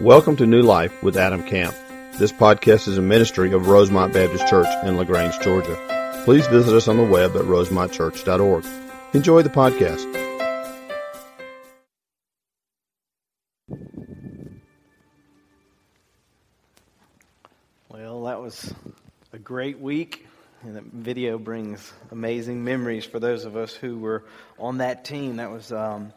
[0.00, 1.74] Welcome to New Life with Adam Camp.
[2.18, 6.22] This podcast is a ministry of Rosemont Baptist Church in LaGrange, Georgia.
[6.24, 8.64] Please visit us on the web at rosemontchurch.org.
[9.12, 10.04] Enjoy the podcast.
[17.88, 18.72] Well, that was
[19.32, 20.28] a great week,
[20.62, 24.22] and that video brings amazing memories for those of us who were
[24.60, 25.38] on that team.
[25.38, 26.12] That was um,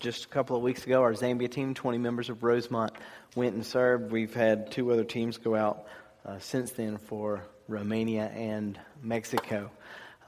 [0.00, 1.02] just a couple of weeks ago.
[1.02, 2.92] Our Zambia team, 20 members of Rosemont,
[3.34, 4.10] went and served.
[4.10, 5.86] We've had two other teams go out
[6.24, 9.70] uh, since then for Romania and Mexico.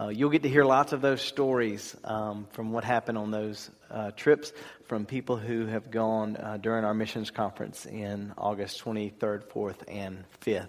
[0.00, 3.70] Uh, you'll get to hear lots of those stories um, from what happened on those
[3.90, 4.52] uh, trips
[4.86, 10.24] from people who have gone uh, during our missions conference in August 23rd, 4th, and
[10.40, 10.68] 5th.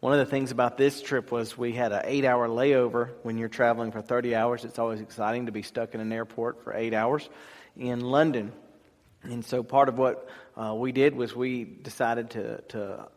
[0.00, 3.12] One of the things about this trip was we had an eight hour layover.
[3.22, 6.62] When you're traveling for 30 hours, it's always exciting to be stuck in an airport
[6.62, 7.28] for eight hours
[7.76, 8.52] in London.
[9.22, 13.08] And so part of what uh, we did was we decided to, to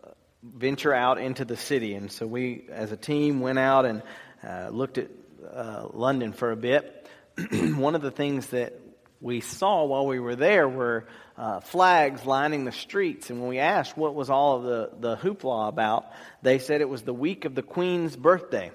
[0.43, 1.93] venture out into the city.
[1.93, 4.03] And so we, as a team, went out and
[4.43, 5.09] uh, looked at
[5.53, 7.07] uh, London for a bit.
[7.51, 8.79] One of the things that
[9.21, 13.29] we saw while we were there were uh, flags lining the streets.
[13.29, 16.05] And when we asked what was all of the, the hoopla about,
[16.41, 18.71] they said it was the week of the Queen's birthday.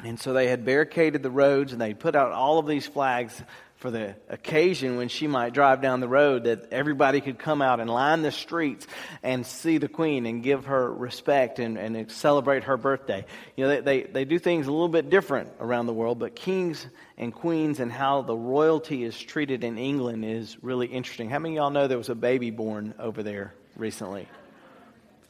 [0.00, 3.40] And so they had barricaded the roads and they put out all of these flags
[3.84, 7.80] for the occasion when she might drive down the road that everybody could come out
[7.80, 8.86] and line the streets
[9.22, 13.26] and see the queen and give her respect and, and celebrate her birthday.
[13.56, 16.34] You know, they, they, they do things a little bit different around the world, but
[16.34, 16.86] kings
[17.18, 21.28] and queens and how the royalty is treated in England is really interesting.
[21.28, 24.26] How many of y'all know there was a baby born over there recently?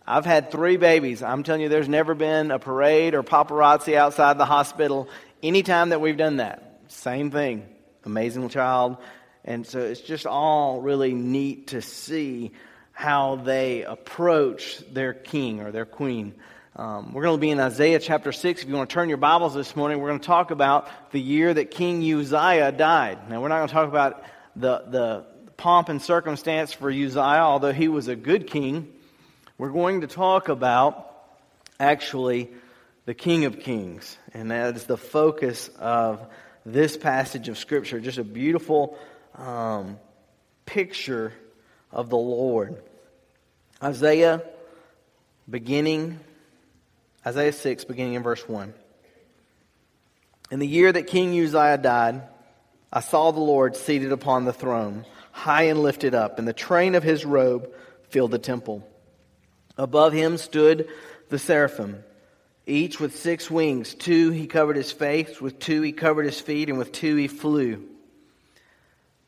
[0.07, 1.25] I've had three babies.
[1.25, 5.09] I'm telling you, there's never been a parade or paparazzi outside the hospital
[5.43, 6.83] anytime that we've done that.
[6.87, 7.74] Same thing
[8.05, 8.97] amazing child.
[9.45, 12.53] And so it's just all really neat to see
[12.93, 16.35] how they approach their king or their queen.
[16.77, 18.63] Um, we're going to be in Isaiah chapter 6.
[18.63, 21.21] If you want to turn your Bibles this morning, we're going to talk about the
[21.21, 23.31] year that King Uzziah died.
[23.31, 24.25] Now, we're not going to talk about
[24.57, 25.25] the, the
[25.57, 28.93] pomp and circumstance for Uzziah, although he was a good king.
[29.57, 31.15] We're going to talk about
[31.79, 32.51] actually
[33.07, 36.27] the King of Kings, and that is the focus of
[36.65, 38.01] this passage of Scripture.
[38.01, 38.99] Just a beautiful
[39.35, 39.99] um,
[40.67, 41.33] picture
[41.91, 42.83] of the Lord.
[43.83, 44.43] Isaiah,
[45.49, 46.19] beginning,
[47.27, 48.73] Isaiah 6, beginning in verse 1.
[50.51, 52.23] In the year that King Uzziah died,
[52.93, 56.95] I saw the Lord seated upon the throne, high and lifted up, and the train
[56.95, 57.73] of his robe
[58.09, 58.89] filled the temple.
[59.77, 60.89] Above him stood
[61.29, 62.05] the seraphim
[62.67, 63.95] each with six wings.
[63.95, 67.29] Two he covered his face, with two he covered his feet, and with two he
[67.29, 67.85] flew.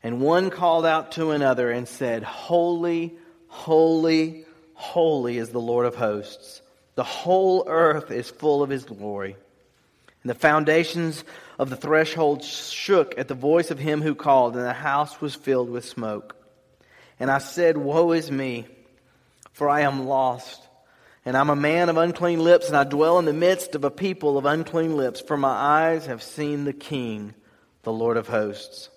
[0.03, 3.15] And one called out to another and said, Holy,
[3.47, 6.61] holy, holy is the Lord of hosts.
[6.95, 9.35] The whole earth is full of his glory.
[10.23, 11.23] And the foundations
[11.59, 15.35] of the threshold shook at the voice of him who called, and the house was
[15.35, 16.35] filled with smoke.
[17.19, 18.65] And I said, Woe is me,
[19.53, 20.66] for I am lost
[21.27, 23.91] and I'm a man of unclean lips, and I dwell in the midst of a
[23.91, 27.33] people of unclean lips, for my eyes have seen the King,
[27.83, 28.89] the Lord of hosts.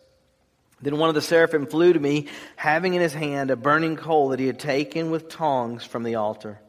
[0.81, 4.29] Then one of the seraphim flew to me, having in his hand a burning coal
[4.29, 6.61] that he had taken with tongs from the altar.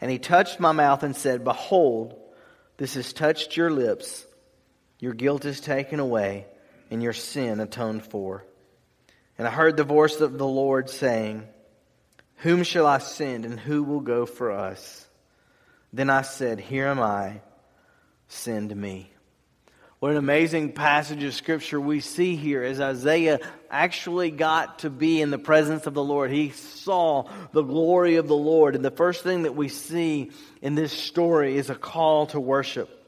[0.00, 2.14] And he touched my mouth and said, Behold,
[2.76, 4.24] this has touched your lips.
[5.00, 6.46] Your guilt is taken away,
[6.88, 8.44] and your sin atoned for.
[9.36, 11.48] And I heard the voice of the Lord saying,
[12.40, 15.06] whom shall I send, and who will go for us?
[15.92, 17.40] Then I said, Here am I,
[18.28, 19.10] send me.
[20.00, 23.38] What an amazing passage of scripture we see here as Isaiah
[23.70, 26.30] actually got to be in the presence of the Lord.
[26.30, 28.74] He saw the glory of the Lord.
[28.74, 30.30] And the first thing that we see
[30.62, 32.99] in this story is a call to worship.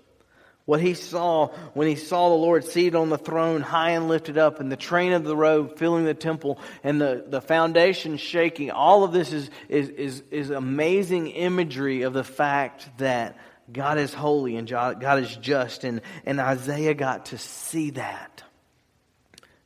[0.64, 4.38] What he saw when he saw the Lord seated on the throne, high and lifted
[4.38, 8.70] up, and the train of the robe filling the temple, and the, the foundation shaking,
[8.70, 13.36] all of this is, is, is, is amazing imagery of the fact that
[13.72, 15.84] God is holy and God is just.
[15.84, 18.42] And, and Isaiah got to see that.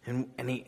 [0.07, 0.67] And, and he,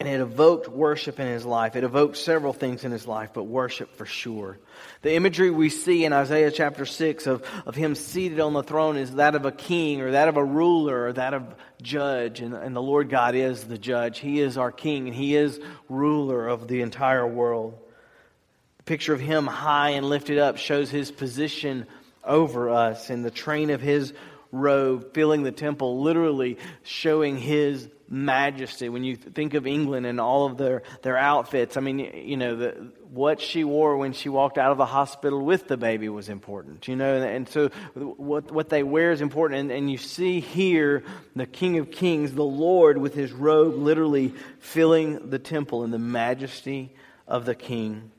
[0.00, 1.76] and it evoked worship in his life.
[1.76, 4.58] It evoked several things in his life, but worship for sure.
[5.02, 8.96] The imagery we see in Isaiah chapter 6 of, of him seated on the throne
[8.96, 12.40] is that of a king or that of a ruler or that of judge.
[12.40, 14.20] And, and the Lord God is the judge.
[14.20, 15.60] He is our king and he is
[15.90, 17.78] ruler of the entire world.
[18.78, 21.86] The picture of him high and lifted up shows his position
[22.24, 24.14] over us and the train of his
[24.50, 28.88] robe filling the temple, literally showing his majesty.
[28.88, 32.56] When you think of England and all of their, their outfits, I mean, you know,
[32.56, 36.28] the, what she wore when she walked out of the hospital with the baby was
[36.28, 39.60] important, you know, and so what, what they wear is important.
[39.60, 41.04] And, and you see here
[41.36, 45.98] the King of Kings, the Lord, with his robe literally filling the temple in the
[45.98, 46.92] majesty
[47.28, 48.10] of the King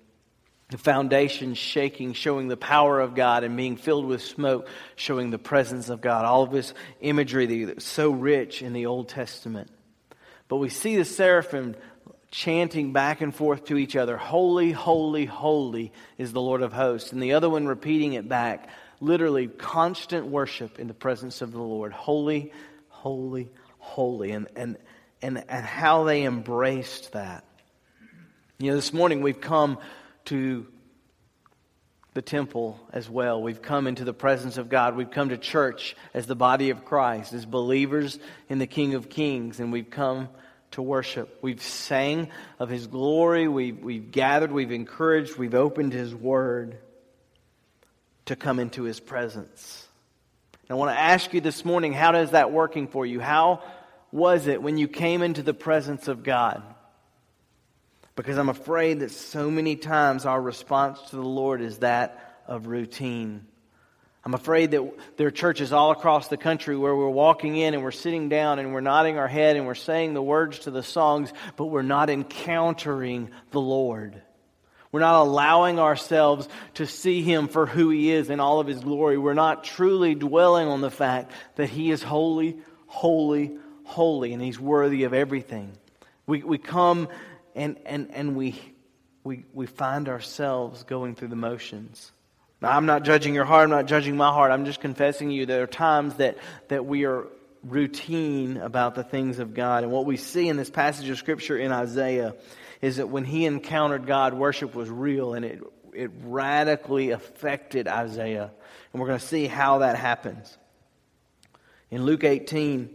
[0.71, 5.37] the foundation shaking, showing the power of God, and being filled with smoke, showing the
[5.37, 6.23] presence of God.
[6.23, 9.69] All of this imagery that's so rich in the Old Testament.
[10.51, 11.77] But we see the seraphim
[12.30, 17.13] chanting back and forth to each other, Holy, holy, holy is the Lord of hosts.
[17.13, 18.68] And the other one repeating it back,
[19.00, 21.94] literally constant worship in the presence of the Lord.
[21.94, 22.51] Holy,
[22.89, 24.31] holy, holy.
[24.31, 24.77] And, and,
[25.21, 27.45] and, and how they embraced that.
[28.57, 29.77] You know, this morning we've come
[30.25, 30.68] to
[32.13, 33.41] the temple as well.
[33.41, 34.95] We've come into the presence of God.
[34.95, 38.19] We've come to church as the body of Christ, as believers
[38.49, 40.29] in the King of Kings, and we've come
[40.71, 41.39] to worship.
[41.41, 42.29] We've sang
[42.59, 43.47] of His glory.
[43.47, 44.51] We've, we've gathered.
[44.51, 45.37] We've encouraged.
[45.37, 46.77] We've opened His Word
[48.25, 49.87] to come into His presence.
[50.67, 53.19] And I want to ask you this morning how is that working for you?
[53.19, 53.63] How
[54.11, 56.61] was it when you came into the presence of God?
[58.15, 62.67] Because I'm afraid that so many times our response to the Lord is that of
[62.67, 63.45] routine.
[64.23, 64.87] I'm afraid that
[65.17, 68.59] there are churches all across the country where we're walking in and we're sitting down
[68.59, 71.81] and we're nodding our head and we're saying the words to the songs, but we're
[71.81, 74.21] not encountering the Lord.
[74.91, 78.81] We're not allowing ourselves to see Him for who He is in all of His
[78.81, 79.17] glory.
[79.17, 84.59] We're not truly dwelling on the fact that He is holy, holy, holy, and He's
[84.59, 85.71] worthy of everything.
[86.27, 87.07] We, we come
[87.56, 88.59] and, and, and we,
[89.24, 92.12] we, we find ourselves going through the motions.
[92.62, 94.51] Now, I'm not judging your heart, I'm not judging my heart.
[94.51, 96.38] I'm just confessing to you there are times that,
[96.68, 97.27] that we are
[97.63, 99.83] routine about the things of God.
[99.83, 102.36] And what we see in this passage of Scripture in Isaiah
[102.81, 105.62] is that when he encountered God, worship was real and it,
[105.94, 108.51] it radically affected Isaiah.
[108.94, 110.57] And we're going to see how that happens.
[111.92, 112.89] In Luke 18,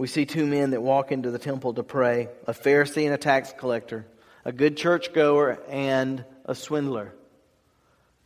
[0.00, 3.18] we see two men that walk into the temple to pray a Pharisee and a
[3.18, 4.06] tax collector,
[4.46, 7.12] a good churchgoer and a swindler.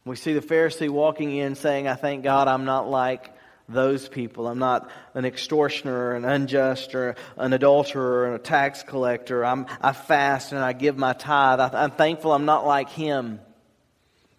[0.05, 3.35] We see the Pharisee walking in saying, I thank God I'm not like
[3.69, 4.47] those people.
[4.47, 9.44] I'm not an extortioner, an unjust, or an adulterer, or a tax collector.
[9.44, 11.59] I'm, I fast and I give my tithe.
[11.59, 13.41] I, I'm thankful I'm not like him.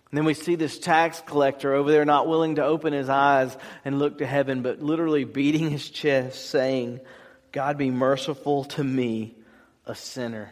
[0.10, 3.58] And then we see this tax collector over there not willing to open his eyes
[3.84, 7.02] and look to heaven, but literally beating his chest, saying,
[7.56, 9.34] God be merciful to me,
[9.86, 10.52] a sinner.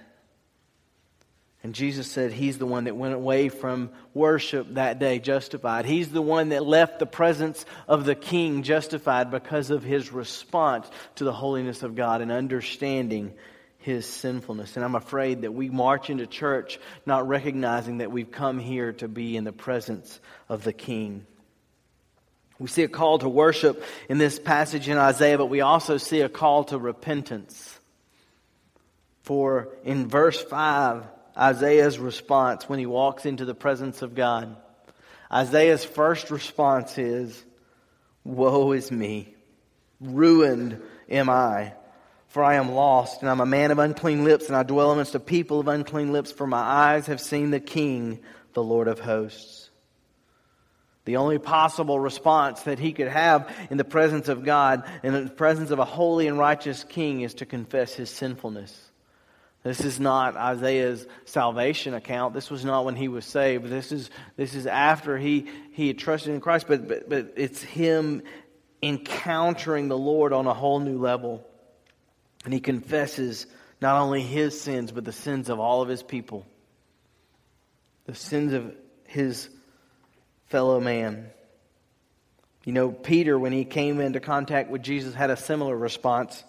[1.61, 5.85] And Jesus said he's the one that went away from worship that day justified.
[5.85, 10.89] He's the one that left the presence of the king justified because of his response
[11.15, 13.33] to the holiness of God and understanding
[13.79, 14.77] his sinfulness.
[14.77, 19.09] And I'm afraid that we march into church not recognizing that we've come here to
[19.09, 21.25] be in the presence of the king.
[22.59, 26.21] We see a call to worship in this passage in Isaiah, but we also see
[26.21, 27.79] a call to repentance.
[29.23, 31.03] For in verse 5,
[31.38, 34.55] Isaiah's response when he walks into the presence of God,
[35.31, 37.44] Isaiah's first response is,
[38.23, 39.33] Woe is me!
[39.99, 41.73] Ruined am I,
[42.27, 45.15] for I am lost, and I'm a man of unclean lips, and I dwell amidst
[45.15, 48.19] a people of unclean lips, for my eyes have seen the King,
[48.53, 49.69] the Lord of hosts.
[51.06, 55.30] The only possible response that he could have in the presence of God, in the
[55.30, 58.92] presence of a holy and righteous king, is to confess his sinfulness.
[59.64, 62.33] This is not Isaiah's salvation account.
[62.33, 63.66] This was not when he was saved.
[63.66, 67.62] This is, this is after he, he had trusted in Christ, but, but, but it's
[67.62, 68.24] him
[68.81, 71.45] encountering the Lord on a whole new level.
[72.44, 73.45] And he confesses
[73.81, 76.45] not only his sins, but the sins of all of his people,
[78.06, 78.74] the sins of
[79.06, 79.50] his
[80.54, 81.31] fellow man.
[82.64, 86.44] You know, Peter, when he came into contact with Jesus, had a similar response.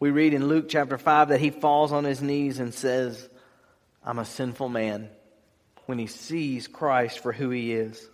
[0.00, 3.28] We read in Luke chapter 5 that he falls on his knees and says,
[4.04, 5.08] I'm a sinful man,
[5.84, 8.04] when he sees Christ for who he is.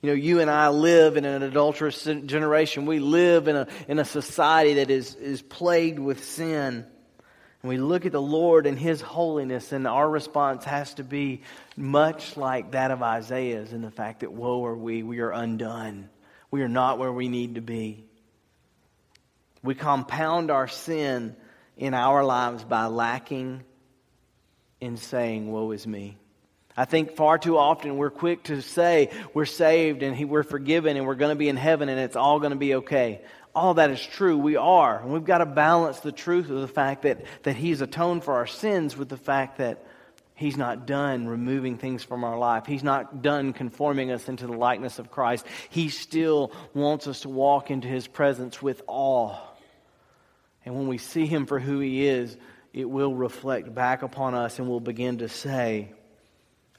[0.00, 2.86] You know, you and I live in an adulterous generation.
[2.86, 6.86] We live in a, in a society that is, is plagued with sin.
[7.66, 11.42] And we look at the Lord and His holiness, and our response has to be
[11.76, 16.08] much like that of Isaiah's in the fact that, woe are we, we are undone.
[16.52, 18.04] We are not where we need to be.
[19.64, 21.34] We compound our sin
[21.76, 23.64] in our lives by lacking
[24.80, 26.18] in saying, Woe is me.
[26.76, 31.04] I think far too often we're quick to say we're saved and we're forgiven and
[31.04, 33.22] we're going to be in heaven and it's all going to be okay.
[33.56, 34.36] All that is true.
[34.36, 35.00] We are.
[35.00, 38.34] And we've got to balance the truth of the fact that, that He's atoned for
[38.34, 39.82] our sins with the fact that
[40.34, 42.66] He's not done removing things from our life.
[42.66, 45.46] He's not done conforming us into the likeness of Christ.
[45.70, 49.34] He still wants us to walk into His presence with awe.
[50.66, 52.36] And when we see Him for who He is,
[52.74, 55.90] it will reflect back upon us and we'll begin to say,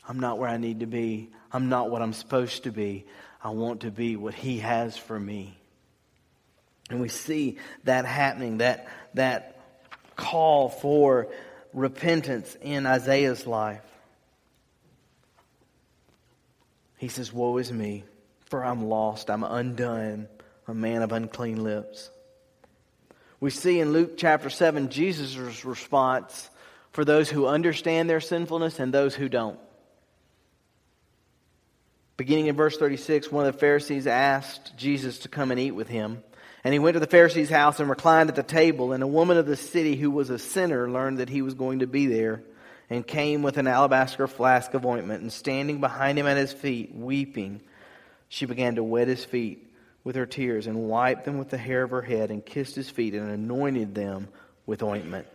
[0.07, 1.31] I'm not where I need to be.
[1.51, 3.05] I'm not what I'm supposed to be.
[3.43, 5.56] I want to be what He has for me.
[6.89, 9.59] And we see that happening, that, that
[10.15, 11.27] call for
[11.73, 13.81] repentance in Isaiah's life.
[16.97, 18.03] He says, Woe is me,
[18.45, 20.27] for I'm lost, I'm undone,
[20.67, 22.09] a man of unclean lips.
[23.39, 26.49] We see in Luke chapter 7 Jesus' response
[26.91, 29.59] for those who understand their sinfulness and those who don't.
[32.15, 35.87] Beginning in verse 36, one of the Pharisees asked Jesus to come and eat with
[35.87, 36.23] him.
[36.67, 38.91] And he went to the Pharisee's house and reclined at the table.
[38.91, 41.79] And a woman of the city who was a sinner learned that he was going
[41.79, 42.43] to be there
[42.89, 45.21] and came with an alabaster flask of ointment.
[45.21, 47.61] And standing behind him at his feet, weeping,
[48.27, 49.65] she began to wet his feet
[50.03, 52.89] with her tears and wiped them with the hair of her head and kissed his
[52.89, 54.27] feet and anointed them
[54.65, 55.25] with ointment.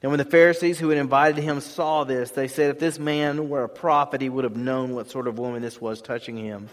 [0.00, 3.48] Now, when the Pharisees who had invited him saw this, they said, If this man
[3.48, 6.68] were a prophet, he would have known what sort of woman this was touching him,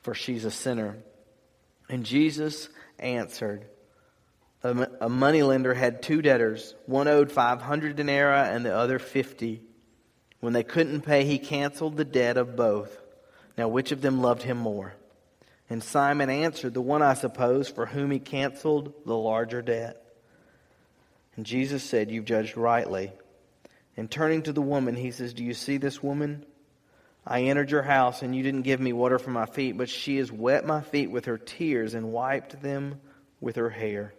[0.00, 0.96] for she's a sinner.
[1.90, 3.66] And Jesus answered,
[4.62, 6.74] A moneylender had two debtors.
[6.86, 9.62] One owed 500 denarii and the other 50.
[10.40, 12.96] When they couldn't pay, he canceled the debt of both.
[13.56, 14.94] Now, which of them loved him more?
[15.70, 20.02] And Simon answered, The one, I suppose, for whom he canceled the larger debt.
[21.36, 23.12] And Jesus said, You've judged rightly.
[23.96, 26.46] And turning to the woman, he says, Do you see this woman?
[27.30, 30.16] I entered your house, and you didn't give me water for my feet, but she
[30.16, 33.02] has wet my feet with her tears and wiped them
[33.38, 34.14] with her hair.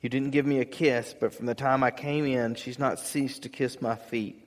[0.00, 2.98] You didn't give me a kiss, but from the time I came in, she's not
[2.98, 4.44] ceased to kiss my feet.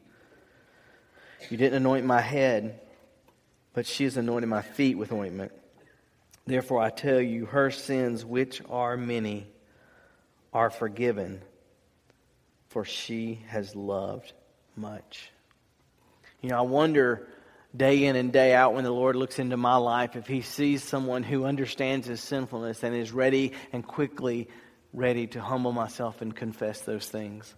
[1.50, 2.82] You didn't anoint my head,
[3.74, 5.54] but she has anointed my feet with ointment.
[6.46, 9.48] Therefore, I tell you, her sins, which are many,
[10.52, 11.42] are forgiven,
[12.68, 14.34] for she has loved
[14.76, 15.30] much.
[16.42, 17.30] You know, I wonder
[17.76, 20.84] day in and day out when the Lord looks into my life if he sees
[20.84, 24.48] someone who understands his sinfulness and is ready and quickly
[24.94, 27.54] ready to humble myself and confess those things.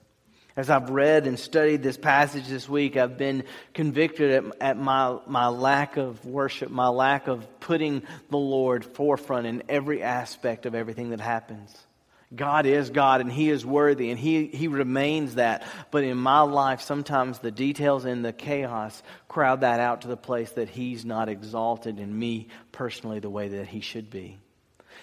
[0.55, 3.43] As I've read and studied this passage this week, I've been
[3.75, 9.45] convicted at, at, my, my lack of worship, my lack of putting the Lord forefront
[9.45, 11.86] in every aspect of everything that happens.
[12.35, 15.65] God is God and He is worthy and He, he remains that.
[15.91, 20.17] But in my life, sometimes the details and the chaos crowd that out to the
[20.17, 24.37] place that He's not exalted in me personally the way that He should be.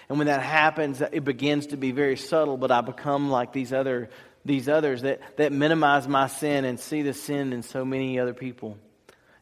[0.07, 3.73] And when that happens, it begins to be very subtle, but I become like these
[3.73, 4.09] other
[4.45, 8.35] these others that, that minimize my sin and see the sin in so many other
[8.35, 8.77] people.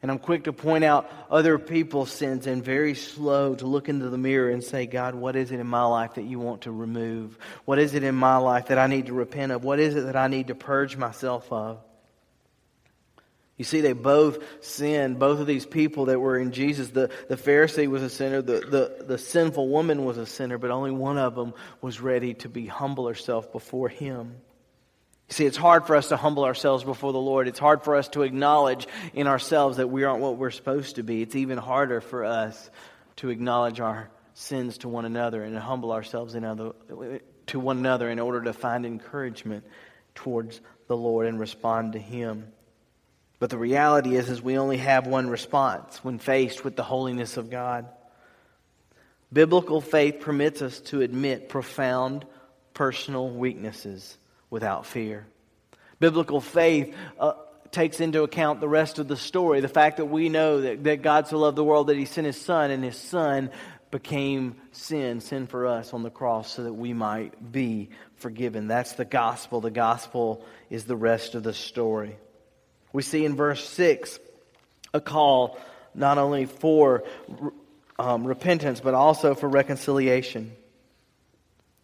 [0.03, 4.09] And I'm quick to point out other people's sins and very slow to look into
[4.09, 6.71] the mirror and say, God, what is it in my life that you want to
[6.71, 7.37] remove?
[7.63, 9.63] What is it in my life that I need to repent of?
[9.63, 11.79] What is it that I need to purge myself of?
[13.55, 15.19] You see, they both sinned.
[15.19, 18.59] Both of these people that were in Jesus, the, the Pharisee was a sinner, the,
[18.59, 22.49] the, the sinful woman was a sinner, but only one of them was ready to
[22.49, 24.35] be humble herself before him.
[25.29, 27.47] See, it's hard for us to humble ourselves before the Lord.
[27.47, 31.03] It's hard for us to acknowledge in ourselves that we aren't what we're supposed to
[31.03, 31.21] be.
[31.21, 32.69] It's even harder for us
[33.17, 36.73] to acknowledge our sins to one another and to humble ourselves other,
[37.47, 39.63] to one another in order to find encouragement
[40.15, 42.51] towards the Lord and respond to Him.
[43.39, 47.37] But the reality is, is we only have one response when faced with the holiness
[47.37, 47.87] of God.
[49.31, 52.25] Biblical faith permits us to admit profound
[52.73, 54.17] personal weaknesses
[54.53, 55.25] without fear.
[55.99, 57.33] Biblical faith uh,
[57.71, 59.61] takes into account the rest of the story.
[59.61, 62.27] The fact that we know that, that God so loved the world that he sent
[62.27, 63.49] his son, and his son
[63.89, 68.67] became sin, sin for us on the cross, so that we might be forgiven.
[68.67, 69.59] That's the gospel.
[69.59, 72.15] The gospel is the rest of the story.
[72.93, 74.19] We see in verse 6
[74.93, 75.57] a call
[75.95, 77.05] not only for
[77.97, 80.55] um, repentance, but also for reconciliation.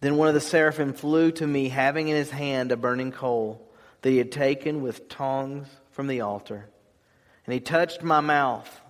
[0.00, 3.70] Then one of the seraphim flew to me, having in his hand a burning coal
[4.02, 6.68] that he had taken with tongs from the altar.
[7.46, 8.80] And he touched my mouth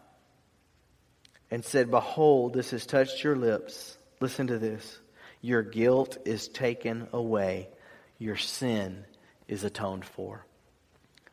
[1.51, 3.97] and said, Behold, this has touched your lips.
[4.21, 5.01] Listen to this.
[5.41, 7.69] Your guilt is taken away,
[8.19, 9.05] your sin
[9.49, 10.45] is atoned for.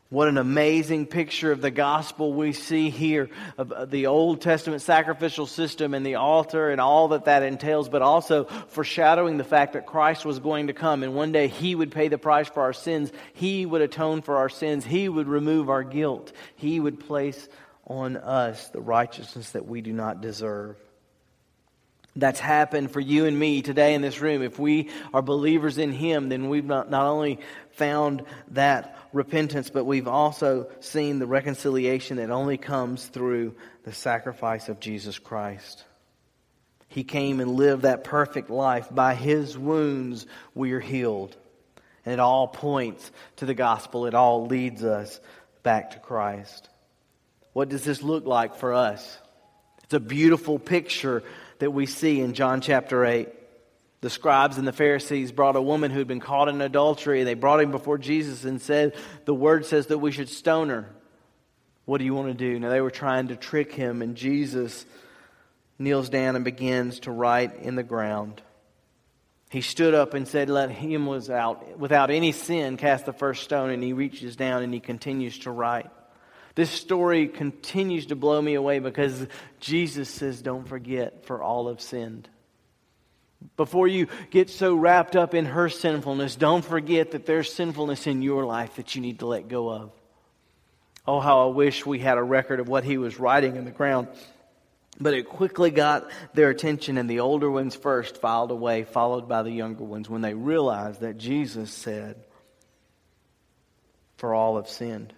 [0.10, 4.82] What an amazing picture of the gospel we see here of uh, the Old Testament
[4.82, 9.74] sacrificial system and the altar and all that that entails, but also foreshadowing the fact
[9.74, 12.62] that Christ was going to come and one day He would pay the price for
[12.62, 13.12] our sins.
[13.34, 14.86] He would atone for our sins.
[14.86, 16.32] He would remove our guilt.
[16.56, 17.50] He would place
[17.86, 20.78] on us the righteousness that we do not deserve
[22.20, 24.42] that's happened for you and me today in this room.
[24.42, 27.40] If we are believers in Him, then we've not, not only
[27.72, 34.68] found that repentance, but we've also seen the reconciliation that only comes through the sacrifice
[34.68, 35.84] of Jesus Christ.
[36.90, 38.88] He came and lived that perfect life.
[38.92, 41.36] By His wounds, we are healed.
[42.06, 45.20] And it all points to the gospel, it all leads us
[45.64, 46.70] back to Christ.
[47.54, 49.18] What does this look like for us?
[49.84, 51.24] It's a beautiful picture
[51.60, 53.30] that we see in John chapter 8.
[54.02, 57.20] The scribes and the Pharisees brought a woman who had been caught in adultery.
[57.20, 58.96] and They brought him before Jesus and said,
[59.26, 60.88] The word says that we should stone her.
[61.86, 62.60] What do you want to do?
[62.60, 64.86] Now, they were trying to trick him, and Jesus
[65.80, 68.42] kneels down and begins to write in the ground.
[69.50, 73.44] He stood up and said, Let him was out without any sin cast the first
[73.44, 75.90] stone, and he reaches down and he continues to write.
[76.58, 79.28] This story continues to blow me away because
[79.60, 82.28] Jesus says, Don't forget, for all have sinned.
[83.58, 88.24] Before you get so wrapped up in her sinfulness, don't forget that there's sinfulness in
[88.24, 89.92] your life that you need to let go of.
[91.06, 93.70] Oh, how I wish we had a record of what he was writing in the
[93.70, 94.08] ground.
[95.00, 99.44] But it quickly got their attention, and the older ones first filed away, followed by
[99.44, 102.16] the younger ones, when they realized that Jesus said,
[104.16, 105.14] For all have sinned.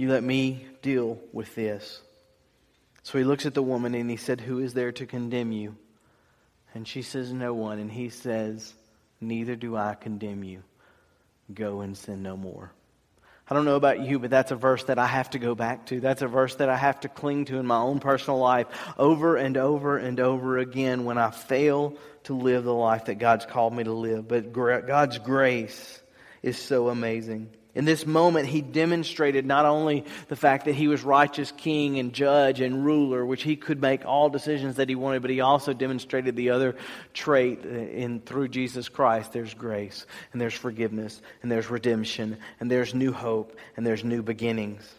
[0.00, 2.00] You let me deal with this.
[3.02, 5.76] So he looks at the woman and he said, Who is there to condemn you?
[6.72, 7.78] And she says, No one.
[7.78, 8.72] And he says,
[9.20, 10.62] Neither do I condemn you.
[11.52, 12.72] Go and sin no more.
[13.46, 15.84] I don't know about you, but that's a verse that I have to go back
[15.88, 16.00] to.
[16.00, 19.36] That's a verse that I have to cling to in my own personal life over
[19.36, 23.74] and over and over again when I fail to live the life that God's called
[23.74, 24.26] me to live.
[24.26, 26.00] But God's grace
[26.42, 27.50] is so amazing.
[27.72, 32.12] In this moment, he demonstrated not only the fact that he was righteous king and
[32.12, 35.72] judge and ruler, which he could make all decisions that he wanted, but he also
[35.72, 36.74] demonstrated the other
[37.14, 39.32] trait in through Jesus Christ.
[39.32, 44.22] There's grace, and there's forgiveness, and there's redemption, and there's new hope, and there's new
[44.22, 44.92] beginnings.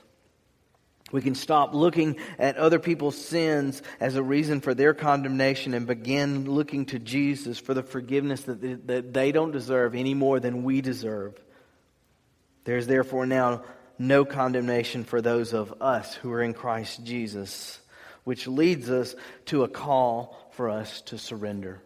[1.12, 5.86] We can stop looking at other people's sins as a reason for their condemnation and
[5.86, 10.63] begin looking to Jesus for the forgiveness that that they don't deserve any more than
[10.63, 11.38] we deserve.
[12.63, 13.63] There is therefore now
[13.97, 17.80] no condemnation for those of us who are in Christ Jesus,
[18.24, 21.82] which leads us to a call for us to surrender.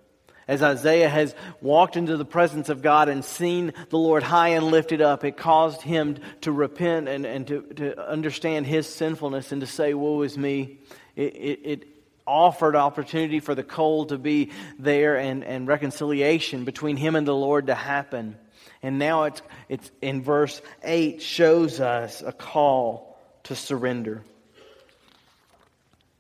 [0.48, 4.68] As Isaiah has walked into the presence of God and seen the Lord high and
[4.68, 9.62] lifted up, it caused him to repent and, and to, to understand his sinfulness and
[9.62, 10.78] to say, Woe is me.
[11.16, 11.88] It, it, it
[12.28, 17.36] offered opportunity for the coal to be there and, and reconciliation between him and the
[17.36, 18.38] Lord to happen.
[18.86, 24.22] And now it's, it's in verse 8 shows us a call to surrender.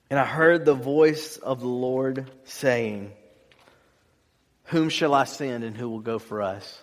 [0.09, 3.11] And I heard the voice of the Lord saying,
[4.63, 6.79] Whom shall I send and who will go for us?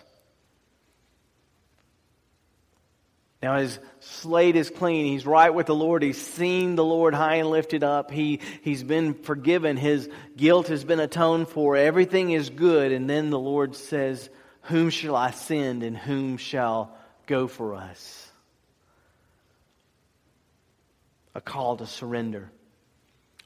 [3.41, 5.05] Now his slate is clean.
[5.05, 6.01] He's right with the Lord.
[6.01, 8.09] He's seen the Lord high and lifted up.
[8.09, 9.75] He, he's been forgiven.
[9.75, 11.75] His guilt has been atoned for.
[11.75, 12.93] Everything is good.
[12.93, 14.29] And then the Lord says,
[14.63, 16.95] whom shall I send and whom shall
[17.27, 18.29] go for us?
[21.35, 22.51] A call to surrender.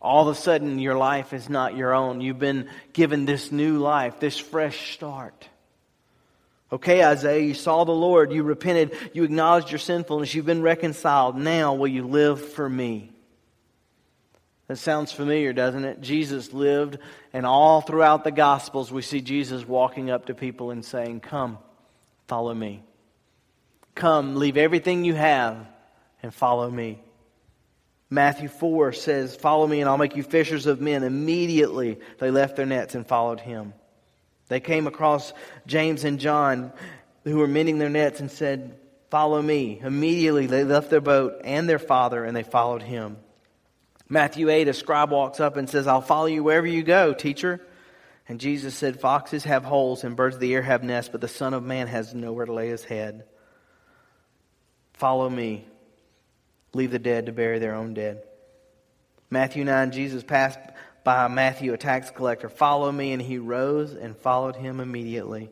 [0.02, 2.22] All of a sudden, your life is not your own.
[2.22, 5.48] You've been given this new life, this fresh start.
[6.72, 11.38] Okay, Isaiah, you saw the Lord, you repented, you acknowledged your sinfulness, you've been reconciled.
[11.38, 13.12] Now will you live for me?
[14.68, 16.02] That sounds familiar, doesn't it?
[16.02, 17.00] Jesus lived,
[17.32, 21.58] and all throughout the Gospels, we see Jesus walking up to people and saying, Come,
[22.28, 22.84] follow me.
[23.96, 25.66] Come, leave everything you have
[26.22, 27.02] and follow me.
[28.10, 31.04] Matthew 4 says, Follow me, and I'll make you fishers of men.
[31.04, 33.74] Immediately they left their nets and followed him.
[34.50, 35.34] They came across
[35.66, 36.72] James and John,
[37.24, 38.78] who were mending their nets, and said,
[39.10, 39.80] Follow me.
[39.82, 43.18] Immediately they left their boat and their father, and they followed him.
[44.10, 47.62] Matthew 8, a scribe walks up and says, I'll follow you wherever you go, teacher.
[48.30, 51.28] And Jesus said, Foxes have holes and birds of the air have nests, but the
[51.28, 53.26] Son of Man has nowhere to lay his head.
[54.94, 55.66] Follow me.
[56.74, 58.24] Leave the dead to bury their own dead.
[59.30, 60.60] Matthew 9, Jesus passed
[61.04, 62.50] by Matthew, a tax collector.
[62.50, 63.14] Follow me.
[63.14, 65.50] And he rose and followed him immediately.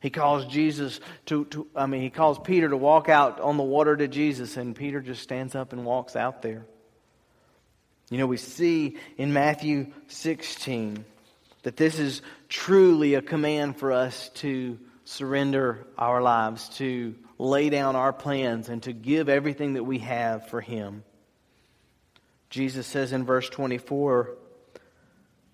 [0.00, 3.62] He calls Jesus to, to, I mean, he calls Peter to walk out on the
[3.62, 6.66] water to Jesus, and Peter just stands up and walks out there.
[8.10, 11.04] You know, we see in Matthew 16
[11.62, 17.96] that this is truly a command for us to surrender our lives, to lay down
[17.96, 21.02] our plans, and to give everything that we have for Him.
[22.50, 24.30] Jesus says in verse 24,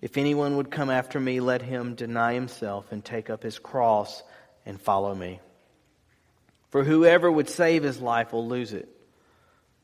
[0.01, 4.21] If anyone would come after me, let him deny himself and take up his cross
[4.65, 5.39] and follow me.
[6.69, 8.87] For whoever would save his life will lose it.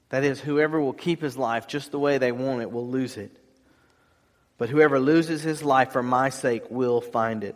[0.09, 3.17] That is, whoever will keep his life just the way they want it will lose
[3.17, 3.31] it.
[4.57, 7.55] But whoever loses his life for my sake will find it.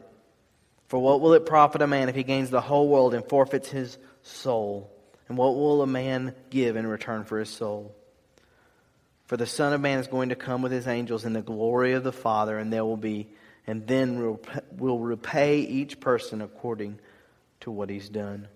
[0.87, 3.69] For what will it profit a man if he gains the whole world and forfeits
[3.69, 4.89] his soul?
[5.27, 7.95] And what will a man give in return for his soul?
[9.25, 11.93] For the Son of Man is going to come with his angels in the glory
[11.93, 13.29] of the Father, and there will be,
[13.65, 14.37] and then
[14.77, 16.99] will repay each person according
[17.61, 18.47] to what he's done.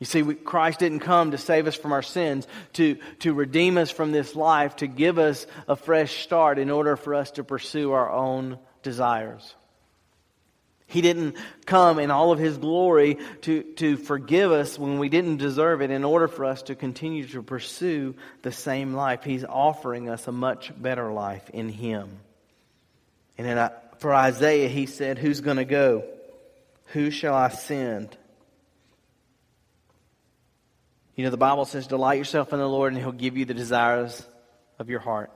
[0.00, 3.76] You see, we, Christ didn't come to save us from our sins, to, to redeem
[3.76, 7.44] us from this life, to give us a fresh start in order for us to
[7.44, 9.54] pursue our own desires.
[10.86, 11.36] He didn't
[11.66, 15.90] come in all of His glory to, to forgive us when we didn't deserve it
[15.90, 19.22] in order for us to continue to pursue the same life.
[19.22, 22.08] He's offering us a much better life in Him.
[23.36, 26.04] And in, uh, for Isaiah, he said, Who's going to go?
[26.86, 28.16] Who shall I send?
[31.20, 33.52] You know, the Bible says, Delight yourself in the Lord, and He'll give you the
[33.52, 34.26] desires
[34.78, 35.30] of your heart.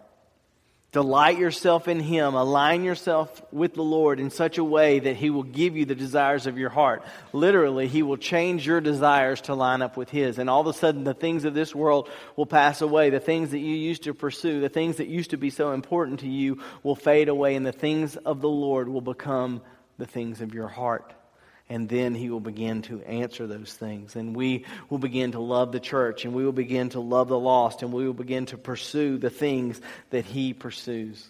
[0.92, 2.32] Delight yourself in Him.
[2.32, 5.94] Align yourself with the Lord in such a way that He will give you the
[5.94, 7.04] desires of your heart.
[7.34, 10.38] Literally, He will change your desires to line up with His.
[10.38, 13.10] And all of a sudden, the things of this world will pass away.
[13.10, 16.20] The things that you used to pursue, the things that used to be so important
[16.20, 17.56] to you will fade away.
[17.56, 19.60] And the things of the Lord will become
[19.98, 21.14] the things of your heart
[21.68, 24.16] and then he will begin to answer those things.
[24.16, 27.38] And we will begin to love the church, and we will begin to love the
[27.38, 31.26] lost, and we will begin to pursue the things that he pursues.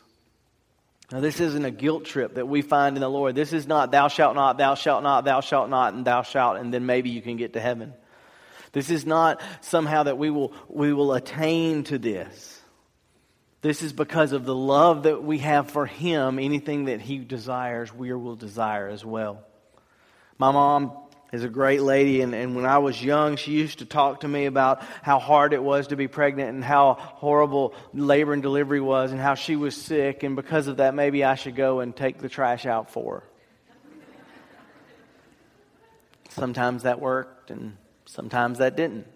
[1.12, 3.34] Now, this isn't a guilt trip that we find in the Lord.
[3.34, 6.56] This is not, thou shalt not, thou shalt not, thou shalt not, and thou shalt,
[6.56, 7.92] and then maybe you can get to heaven.
[8.72, 12.60] This is not somehow that we will, we will attain to this.
[13.60, 16.38] This is because of the love that we have for Him.
[16.38, 19.44] Anything that He desires, we will desire as well.
[20.38, 20.92] My mom
[21.32, 24.28] is a great lady, and, and when I was young, she used to talk to
[24.28, 28.80] me about how hard it was to be pregnant and how horrible labor and delivery
[28.80, 31.94] was and how she was sick, and because of that, maybe I should go and
[31.94, 33.22] take the trash out for her.
[36.30, 39.06] Sometimes that worked, and sometimes that didn't.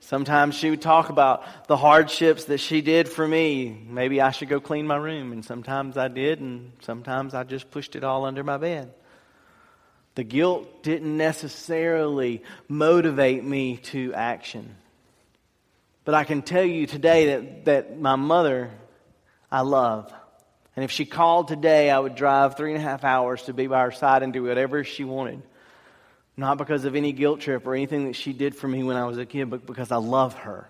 [0.00, 3.86] Sometimes she would talk about the hardships that she did for me.
[3.88, 7.70] Maybe I should go clean my room, and sometimes I did, and sometimes I just
[7.70, 8.92] pushed it all under my bed.
[10.14, 14.76] The guilt didn't necessarily motivate me to action.
[16.04, 18.70] But I can tell you today that, that my mother,
[19.50, 20.12] I love.
[20.76, 23.66] And if she called today, I would drive three and a half hours to be
[23.66, 25.42] by her side and do whatever she wanted.
[26.36, 29.06] Not because of any guilt trip or anything that she did for me when I
[29.06, 30.68] was a kid, but because I love her.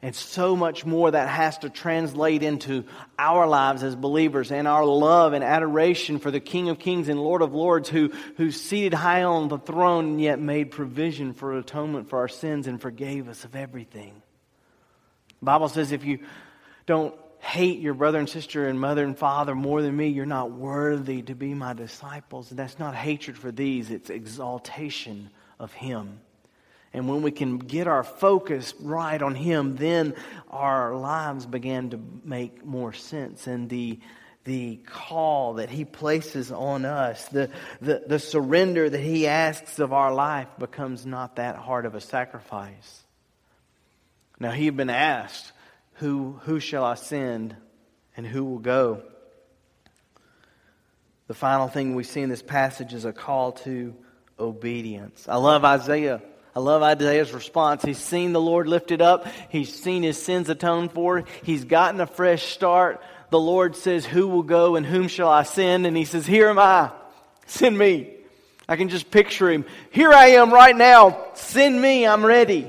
[0.00, 2.84] And so much more that has to translate into
[3.18, 7.20] our lives as believers and our love and adoration for the King of Kings and
[7.20, 11.58] Lord of Lords who, who's seated high on the throne and yet made provision for
[11.58, 14.22] atonement for our sins and forgave us of everything.
[15.40, 16.20] The Bible says if you
[16.86, 20.52] don't hate your brother and sister and mother and father more than me, you're not
[20.52, 22.50] worthy to be my disciples.
[22.50, 26.20] And that's not hatred for these, it's exaltation of Him.
[26.92, 30.14] And when we can get our focus right on Him, then
[30.50, 33.46] our lives begin to make more sense.
[33.46, 34.00] And the,
[34.44, 37.50] the call that He places on us, the,
[37.82, 42.00] the, the surrender that He asks of our life becomes not that hard of a
[42.00, 43.04] sacrifice.
[44.40, 45.52] Now, He had been asked,
[45.94, 47.54] who, who shall I send
[48.16, 49.02] and who will go?
[51.26, 53.94] The final thing we see in this passage is a call to
[54.40, 55.26] obedience.
[55.28, 56.22] I love Isaiah
[56.58, 57.84] I love Isaiah's response.
[57.84, 59.28] He's seen the Lord lifted up.
[59.48, 61.22] He's seen his sins atoned for.
[61.44, 63.00] He's gotten a fresh start.
[63.30, 65.86] The Lord says, Who will go and whom shall I send?
[65.86, 66.90] And he says, Here am I.
[67.46, 68.12] Send me.
[68.68, 69.66] I can just picture him.
[69.92, 71.26] Here I am right now.
[71.34, 72.04] Send me.
[72.04, 72.68] I'm ready.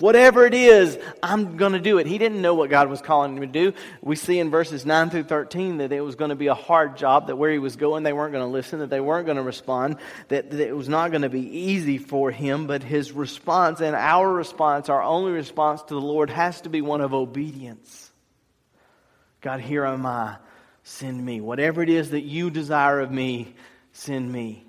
[0.00, 2.06] Whatever it is, I'm going to do it.
[2.08, 3.72] He didn't know what God was calling him to do.
[4.02, 6.96] We see in verses 9 through 13 that it was going to be a hard
[6.96, 9.36] job, that where he was going, they weren't going to listen, that they weren't going
[9.36, 12.66] to respond, that, that it was not going to be easy for him.
[12.66, 16.80] But his response and our response, our only response to the Lord, has to be
[16.80, 18.10] one of obedience.
[19.42, 20.38] God, here am I.
[20.82, 21.40] Send me.
[21.40, 23.54] Whatever it is that you desire of me,
[23.92, 24.64] send me.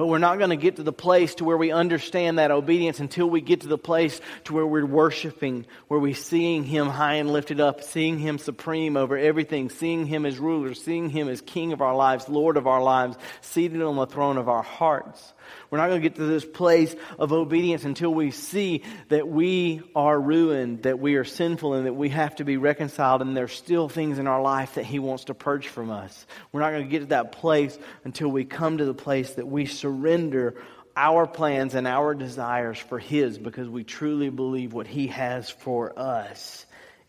[0.00, 3.00] But we're not going to get to the place to where we understand that obedience
[3.00, 7.16] until we get to the place to where we're worshiping, where we're seeing Him high
[7.16, 11.42] and lifted up, seeing Him supreme over everything, seeing Him as ruler, seeing Him as
[11.42, 15.34] King of our lives, Lord of our lives, seated on the throne of our hearts.
[15.70, 19.82] We're not going to get to this place of obedience until we see that we
[19.94, 23.52] are ruined, that we are sinful, and that we have to be reconciled, and there's
[23.52, 26.26] still things in our life that He wants to purge from us.
[26.52, 29.46] We're not going to get to that place until we come to the place that
[29.46, 30.62] we surrender
[30.96, 35.98] our plans and our desires for His because we truly believe what He has for
[35.98, 36.66] us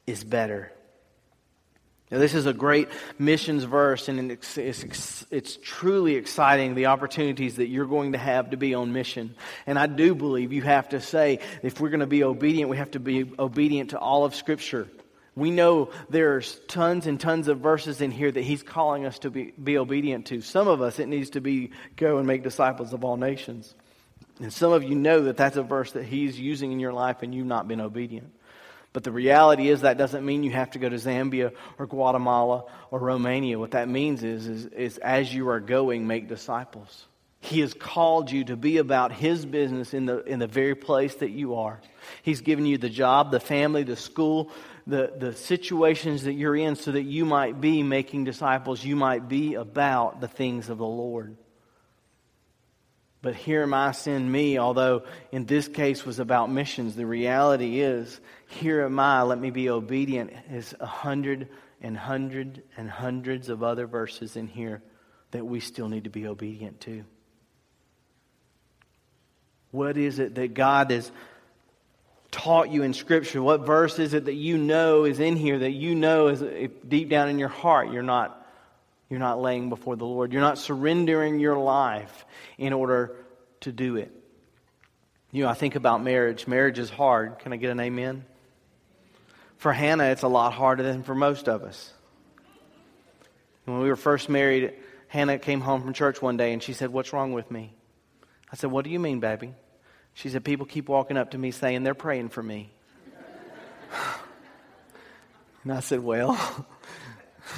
[0.08, 0.72] is better.
[2.12, 7.56] Now, this is a great missions verse, and it's, it's, it's, truly exciting the opportunities
[7.56, 9.34] that you're going to have to be on mission.
[9.66, 12.76] And I do believe you have to say, if we're going to be obedient, we
[12.76, 14.90] have to be obedient to all of Scripture.
[15.38, 19.30] We know there's tons and tons of verses in here that He's calling us to
[19.30, 20.42] be, be obedient to.
[20.42, 23.74] Some of us, it needs to be go and make disciples of all nations.
[24.42, 27.22] And some of you know that that's a verse that He's using in your life
[27.22, 28.34] and you've not been obedient.
[28.94, 32.66] But the reality is that doesn't mean you have to go to Zambia or Guatemala
[32.90, 33.58] or Romania.
[33.58, 37.06] What that means is, is, is as you are going, make disciples.
[37.40, 41.16] He has called you to be about His business in the, in the very place
[41.16, 41.82] that you are.
[42.22, 44.52] He's given you the job, the family, the school,
[44.86, 48.84] the, the situations that you're in so that you might be making disciples.
[48.84, 51.36] You might be about the things of the Lord.
[53.22, 56.96] But here am I, send me, although in this case was about missions.
[56.96, 61.48] The reality is, here am I, let me be obedient, is a hundred
[61.82, 64.82] and hundred and hundreds of other verses in here
[65.32, 67.04] that we still need to be obedient to.
[69.70, 71.12] What is it that God has
[72.32, 73.42] taught you in Scripture?
[73.42, 76.44] What verse is it that you know is in here that you know is
[76.88, 78.41] deep down in your heart you're not
[79.12, 80.32] you're not laying before the Lord.
[80.32, 82.26] You're not surrendering your life
[82.58, 83.18] in order
[83.60, 84.10] to do it.
[85.34, 86.48] You know, I think about marriage.
[86.48, 87.40] Marriage is hard.
[87.40, 88.24] Can I get an amen?
[89.58, 91.92] For Hannah, it's a lot harder than for most of us.
[93.66, 94.74] When we were first married,
[95.10, 97.74] Hannah came home from church one day and she said, What's wrong with me?
[98.50, 99.54] I said, What do you mean, baby?
[100.14, 102.72] She said, People keep walking up to me saying they're praying for me.
[105.64, 106.66] and I said, Well,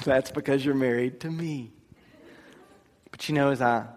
[0.03, 1.71] That's because you're married to me.
[3.11, 3.87] But you know, as I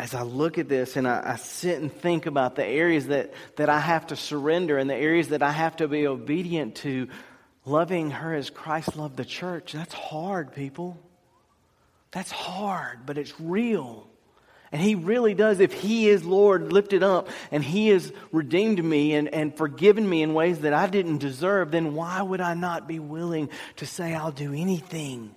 [0.00, 3.34] as I look at this and I, I, sit and think about the areas that,
[3.56, 7.08] that I have to surrender and the areas that I have to be obedient to,
[7.66, 10.98] loving her as Christ loved the church, that's hard, people.
[12.12, 14.09] That's hard, but it's real.
[14.72, 15.58] And He really does.
[15.60, 20.22] If He is Lord, lifted up, and He has redeemed me and, and forgiven me
[20.22, 24.14] in ways that I didn't deserve, then why would I not be willing to say,
[24.14, 25.34] I'll do anything?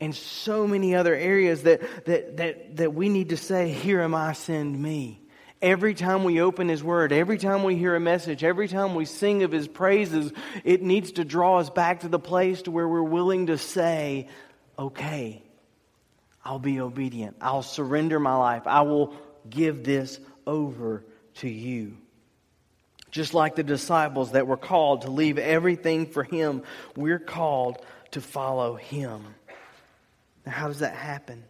[0.00, 4.14] And so many other areas that, that, that, that we need to say, Here am
[4.14, 5.20] I, send me.
[5.60, 9.04] Every time we open His Word, every time we hear a message, every time we
[9.04, 10.32] sing of His praises,
[10.64, 14.28] it needs to draw us back to the place to where we're willing to say,
[14.78, 15.42] Okay,
[16.44, 17.36] I'll be obedient.
[17.40, 18.66] I'll surrender my life.
[18.66, 19.14] I will
[19.48, 21.04] give this over
[21.36, 21.96] to you.
[23.10, 26.62] Just like the disciples that were called to leave everything for Him,
[26.96, 29.24] we're called to follow Him.
[30.46, 31.44] Now, how does that happen?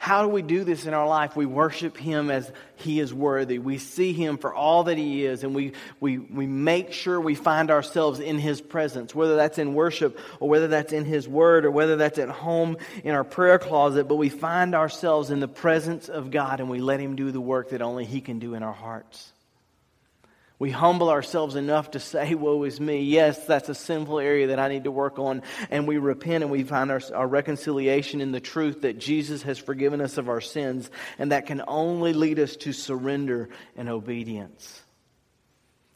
[0.00, 1.36] How do we do this in our life?
[1.36, 3.58] We worship Him as He is worthy.
[3.58, 7.34] We see Him for all that He is, and we, we, we make sure we
[7.34, 11.66] find ourselves in His presence, whether that's in worship or whether that's in His Word
[11.66, 14.08] or whether that's at home in our prayer closet.
[14.08, 17.38] But we find ourselves in the presence of God and we let Him do the
[17.38, 19.34] work that only He can do in our hearts
[20.60, 23.02] we humble ourselves enough to say, Woe is me.
[23.02, 25.42] Yes, that's a sinful area that I need to work on.
[25.70, 29.58] And we repent and we find our, our, reconciliation in the truth that Jesus has
[29.58, 30.90] forgiven us of our sins.
[31.18, 34.82] And that can only lead us to surrender and obedience.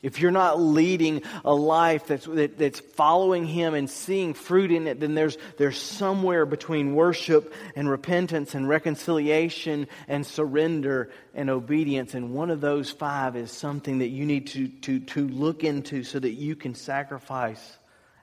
[0.04, 4.86] If you're not leading a life that's, that, that's following Him and seeing fruit in
[4.86, 12.12] it, then there's, there's somewhere between worship and repentance and reconciliation and surrender and obedience.
[12.12, 16.04] And one of those five is something that you need to, to, to look into
[16.04, 17.78] so that you can sacrifice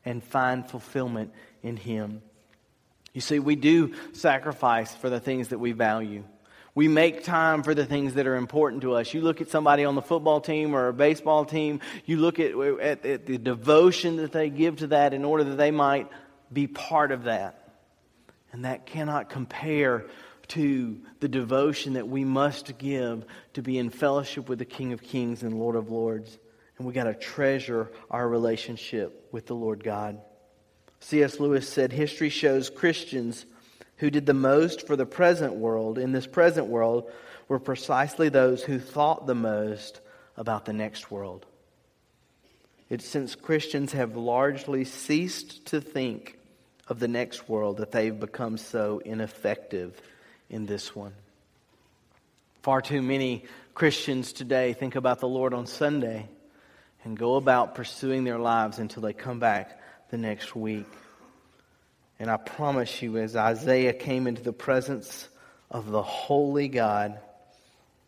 [0.05, 2.21] and find fulfillment in Him.
[3.11, 6.25] You see, we do sacrifice for the things that we value.
[6.73, 9.13] We make time for the things that are important to us.
[9.13, 12.53] You look at somebody on the football team or a baseball team, you look at,
[12.55, 16.07] at, at, the devotion that they give to that in order that they might
[16.51, 17.57] be part of that.
[18.53, 20.05] And that cannot compare
[20.49, 25.01] to the devotion that we must give to be in fellowship with the King of
[25.01, 26.37] Kings and Lord of Lords.
[26.77, 30.19] And we got to treasure our relationship with the Lord God.
[30.99, 31.39] C.S.
[31.39, 33.45] Lewis said, History shows Christians
[34.01, 37.09] who did the most for the present world, in this present world,
[37.47, 40.01] were precisely those who thought the most
[40.35, 41.45] about the next world.
[42.89, 46.39] It's since Christians have largely ceased to think
[46.87, 50.01] of the next world that they've become so ineffective
[50.49, 51.13] in this one.
[52.63, 56.27] Far too many Christians today think about the Lord on Sunday
[57.03, 60.87] and go about pursuing their lives until they come back the next week.
[62.21, 65.27] And I promise you, as Isaiah came into the presence
[65.71, 67.19] of the holy God,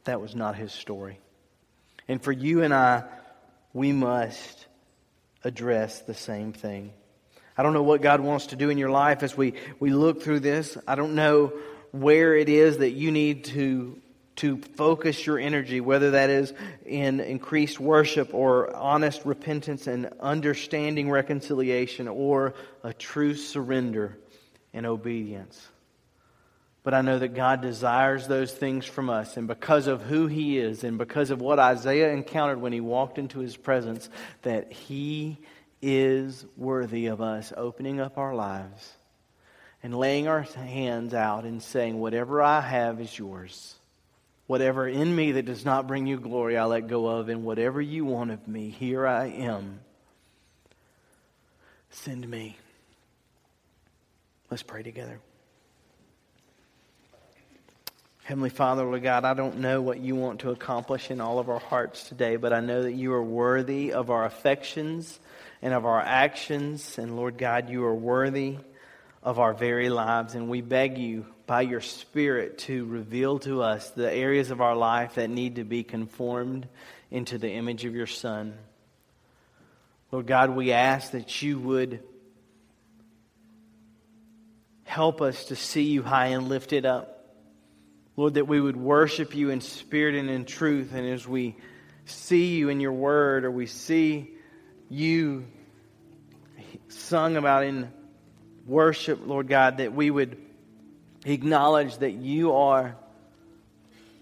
[0.03, 1.19] that was not his story.
[2.07, 3.05] And for you and I,
[3.73, 4.67] we must
[5.43, 6.93] address the same thing.
[7.57, 10.21] I don't know what God wants to do in your life as we, we look
[10.21, 10.77] through this.
[10.87, 11.51] I don't know
[11.89, 13.99] where it is that you need to
[14.37, 16.53] to focus your energy, whether that is
[16.85, 24.17] in increased worship or honest repentance and understanding reconciliation or a true surrender
[24.73, 25.67] and obedience.
[26.83, 29.37] But I know that God desires those things from us.
[29.37, 33.17] And because of who He is and because of what Isaiah encountered when he walked
[33.17, 34.09] into His presence,
[34.41, 35.37] that He
[35.81, 38.93] is worthy of us opening up our lives
[39.81, 43.75] and laying our hands out and saying, Whatever I have is yours.
[44.47, 47.29] Whatever in me that does not bring you glory, I let go of.
[47.29, 49.79] And whatever you want of me, here I am.
[51.89, 52.57] Send me.
[54.49, 55.19] Let's pray together.
[58.23, 61.49] Heavenly Father, Lord God, I don't know what you want to accomplish in all of
[61.49, 65.19] our hearts today, but I know that you are worthy of our affections
[65.61, 66.97] and of our actions.
[66.97, 68.59] And Lord God, you are worthy
[69.23, 70.35] of our very lives.
[70.35, 74.75] And we beg you, by your Spirit to reveal to us the areas of our
[74.75, 76.67] life that need to be conformed
[77.11, 78.57] into the image of your Son.
[80.11, 82.01] Lord God, we ask that you would
[84.83, 87.09] help us to see you high and lifted up.
[88.15, 90.93] Lord, that we would worship you in spirit and in truth.
[90.93, 91.55] And as we
[92.05, 94.35] see you in your word or we see
[94.89, 95.45] you
[96.89, 97.91] sung about in
[98.65, 100.37] worship, Lord God, that we would
[101.25, 102.95] acknowledge that you are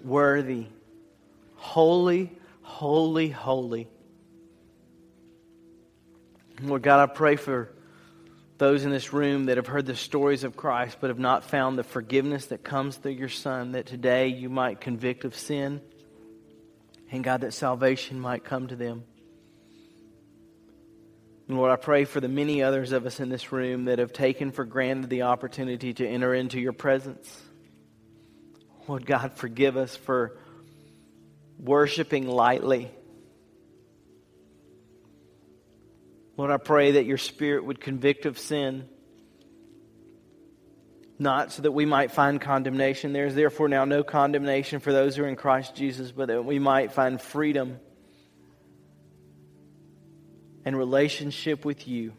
[0.03, 0.67] worthy,
[1.55, 3.87] holy, holy, holy.
[6.61, 7.71] Lord God, I pray for
[8.57, 11.79] those in this room that have heard the stories of Christ but have not found
[11.79, 15.81] the forgiveness that comes through your Son, that today you might convict of sin,
[17.11, 19.03] and God, that salvation might come to them.
[21.51, 24.13] And Lord, I pray for the many others of us in this room that have
[24.13, 27.41] taken for granted the opportunity to enter into your presence.
[28.87, 30.37] Lord God, forgive us for
[31.59, 32.89] worshiping lightly.
[36.37, 38.87] Lord, I pray that your Spirit would convict of sin,
[41.19, 43.11] not so that we might find condemnation.
[43.11, 46.45] There is therefore now no condemnation for those who are in Christ Jesus, but that
[46.45, 47.81] we might find freedom
[50.65, 52.13] and relationship with you.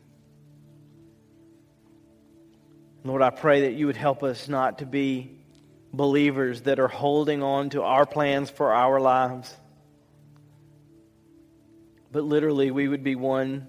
[3.05, 5.39] Lord, I pray that you would help us not to be
[5.93, 9.55] believers that are holding on to our plans for our lives,
[12.11, 13.67] but literally we would be one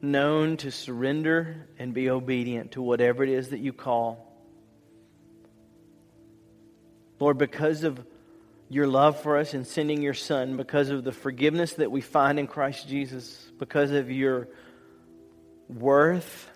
[0.00, 4.22] known to surrender and be obedient to whatever it is that you call.
[7.18, 8.04] Lord, because of
[8.68, 12.38] your love for us and sending your Son, because of the forgiveness that we find
[12.38, 14.48] in Christ Jesus, because of your
[15.68, 16.50] worth.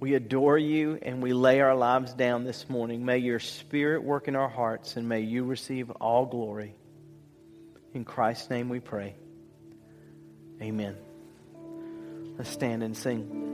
[0.00, 3.04] We adore you and we lay our lives down this morning.
[3.04, 6.74] May your Spirit work in our hearts and may you receive all glory.
[7.94, 9.14] In Christ's name we pray.
[10.60, 10.96] Amen.
[12.36, 13.53] Let's stand and sing.